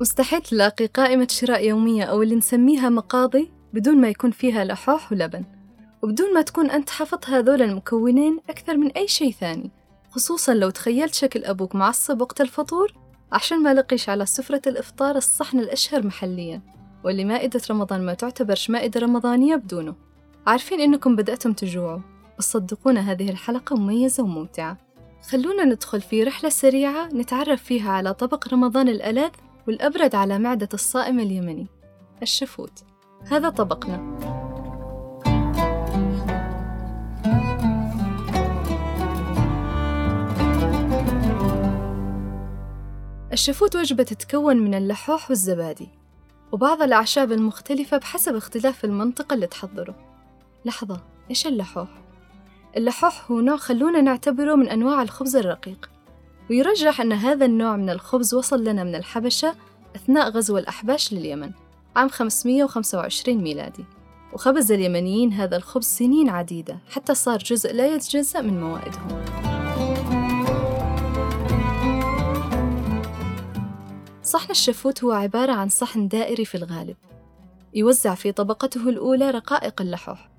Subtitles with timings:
[0.00, 5.44] مستحيل تلاقي قائمة شراء يومية أو اللي نسميها مقاضي بدون ما يكون فيها لحوح ولبن.
[6.02, 9.70] وبدون ما تكون أنت حفظت هذول المكونين أكثر من أي شيء ثاني
[10.10, 12.94] خصوصا لو تخيلت شكل أبوك معصب وقت الفطور
[13.32, 16.62] عشان ما لقيش على سفرة الإفطار الصحن الأشهر محليا
[17.04, 19.94] واللي مائدة رمضان ما تعتبرش مائدة رمضانية بدونه.
[20.46, 22.00] عارفين إنكم بدأتم تجوعوا.
[22.38, 24.76] بس صدقونا هذه الحلقة مميزة وممتعة.
[25.30, 29.30] خلونا ندخل في رحلة سريعة نتعرف فيها على طبق رمضان الألذ
[29.70, 31.66] والأبرد على معدة الصائم اليمني
[32.22, 32.84] الشفوت.
[33.30, 33.96] هذا طبقنا.
[43.32, 45.88] الشفوت وجبة تتكون من اللحوح والزبادي
[46.52, 49.94] وبعض الأعشاب المختلفة بحسب اختلاف المنطقة اللي تحضره.
[50.64, 51.88] لحظة إيش اللحوح؟
[52.76, 55.90] اللحوح هو نوع خلونا نعتبره من أنواع الخبز الرقيق.
[56.50, 59.54] ويرجح أن هذا النوع من الخبز وصل لنا من الحبشة
[59.96, 61.50] أثناء غزو الأحباش لليمن
[61.96, 63.84] عام 525 ميلادي.
[64.32, 69.24] وخبز اليمنيين هذا الخبز سنين عديدة حتى صار جزء لا يتجزأ من موائدهم.
[74.22, 76.96] صحن الشفوت هو عبارة عن صحن دائري في الغالب
[77.74, 80.30] يوزع في طبقته الأولى رقائق اللحوح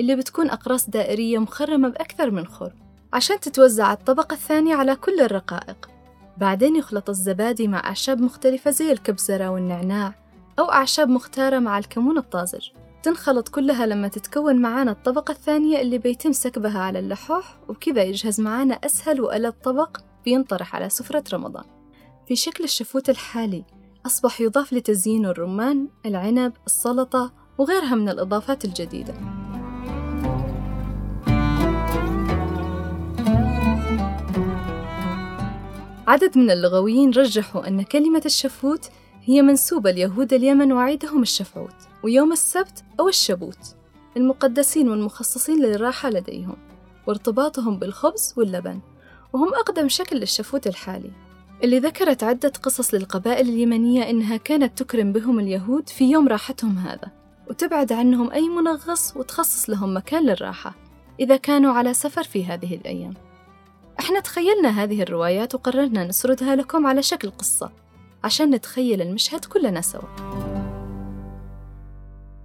[0.00, 2.89] اللي بتكون أقراص دائرية مخرمة بأكثر من خرم.
[3.12, 5.90] عشان تتوزع الطبقة الثانية على كل الرقائق.
[6.36, 10.14] بعدين يخلط الزبادي مع أعشاب مختلفة زي الكبزرة والنعناع
[10.58, 12.68] أو أعشاب مختارة مع الكمون الطازج.
[13.02, 18.74] تنخلط كلها لما تتكون معانا الطبقة الثانية اللي بيتم سكبها على اللحوح وبكذا يجهز معانا
[18.74, 21.64] أسهل وألذ طبق بينطرح على سفرة رمضان.
[22.26, 23.64] في شكل الشفوت الحالي
[24.06, 29.39] أصبح يضاف لتزيينه الرمان، العنب، السلطة وغيرها من الإضافات الجديدة.
[36.10, 38.90] عدد من اللغويين رجحوا أن كلمة الشفوت
[39.24, 43.76] هي منسوبة ليهود اليمن وعيدهم الشفعوت ويوم السبت أو الشبوت
[44.16, 46.56] المقدسين والمخصصين للراحة لديهم
[47.06, 48.80] وارتباطهم بالخبز واللبن
[49.32, 51.10] وهم أقدم شكل للشفوت الحالي.
[51.64, 57.10] اللي ذكرت عدة قصص للقبائل اليمنية إنها كانت تكرم بهم اليهود في يوم راحتهم هذا
[57.50, 60.74] وتبعد عنهم أي منغص وتخصص لهم مكان للراحة
[61.20, 63.29] إذا كانوا على سفر في هذه الأيام.
[64.00, 67.72] إحنا تخيلنا هذه الروايات وقررنا نسردها لكم على شكل قصة
[68.24, 70.08] عشان نتخيل المشهد كلنا سوا.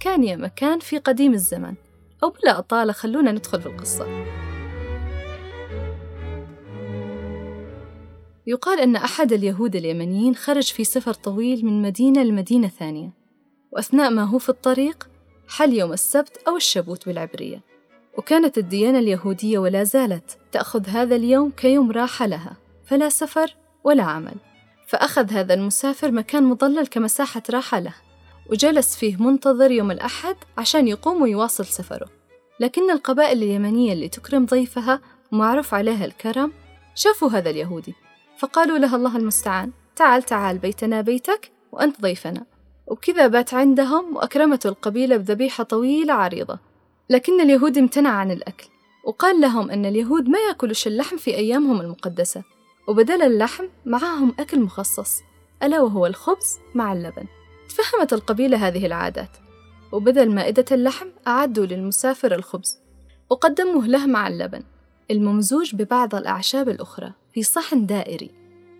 [0.00, 1.74] كان يا مكان في قديم الزمن
[2.22, 4.06] أو بلا أطالة خلونا ندخل في القصة.
[8.46, 13.10] يقال أن أحد اليهود اليمنيين خرج في سفر طويل من مدينة لمدينة ثانية
[13.72, 15.08] وأثناء ما هو في الطريق
[15.48, 17.71] حل يوم السبت أو الشبوت بالعبرية.
[18.18, 24.34] وكانت الديانة اليهودية ولا زالت تأخذ هذا اليوم كيوم راحة لها فلا سفر ولا عمل.
[24.86, 27.94] فأخذ هذا المسافر مكان مظلل كمساحة راحة له
[28.50, 32.08] وجلس فيه منتظر يوم الأحد عشان يقوم ويواصل سفره.
[32.60, 35.00] لكن القبائل اليمنية اللي تكرم ضيفها
[35.32, 36.52] ومعروف عليها الكرم
[36.94, 37.94] شافوا هذا اليهودي
[38.38, 42.44] فقالوا له الله المستعان تعال تعال بيتنا بيتك وأنت ضيفنا.
[42.86, 46.71] وبكذا بات عندهم وأكرمته القبيلة بذبيحة طويلة عريضة.
[47.10, 48.68] لكن اليهود امتنع عن الأكل
[49.04, 52.42] وقال لهم أن اليهود ما يأكلوش اللحم في أيامهم المقدسة
[52.88, 55.22] وبدل اللحم معاهم أكل مخصص
[55.62, 57.26] ألا وهو الخبز مع اللبن.
[57.68, 59.36] تفهمت القبيلة هذه العادات
[59.92, 62.78] وبدل مائدة اللحم أعدوا للمسافر الخبز
[63.30, 64.62] وقدموه له مع اللبن
[65.10, 68.30] الممزوج ببعض الأعشاب الأخرى في صحن دائري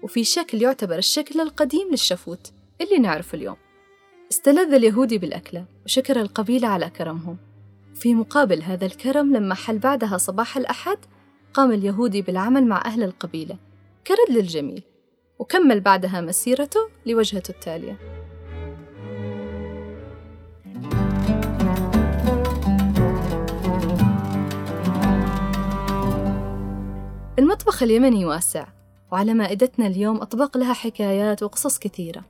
[0.03, 3.57] وفي شكل يعتبر الشكل القديم للشفوت اللي نعرفه اليوم.
[4.31, 7.37] استلذ اليهودي بالأكلة وشكر القبيلة على كرمهم.
[7.95, 10.99] في مقابل هذا الكرم لما حل بعدها صباح الأحد
[11.55, 13.57] قام اليهودي بالعمل مع أهل القبيلة.
[14.07, 14.83] كرد للجميل
[15.39, 17.99] وكمل بعدها مسيرته لوجهته التالية.
[27.39, 28.67] المطبخ اليمني واسع
[29.13, 32.25] وعلى مائدتنا اليوم أطباق لها حكايات وقصص كثيرة.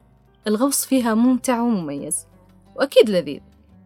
[0.46, 2.26] الغوص فيها ممتع ومميز
[2.76, 3.40] وأكيد لذيذ.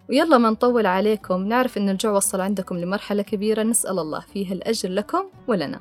[0.08, 1.42] ويلا ما نطول عليكم.
[1.42, 3.62] نعرف إن الجوع وصل عندكم لمرحلة كبيرة.
[3.62, 5.80] نسأل الله فيها الأجر لكم ولنا.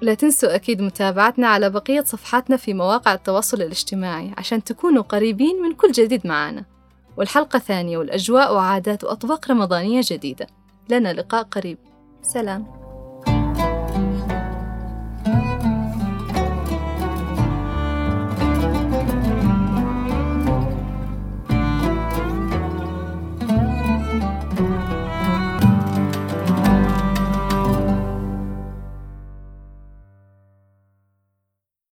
[0.00, 5.72] لا تنسوا أكيد متابعتنا على بقية صفحاتنا في مواقع التواصل الاجتماعي عشان تكونوا قريبين من
[5.72, 6.64] كل جديد معانا.
[7.16, 10.46] والحلقة ثانية والأجواء وعادات وأطباق رمضانية جديدة.
[10.90, 11.78] لنا لقاء قريب.
[12.22, 12.89] سلام.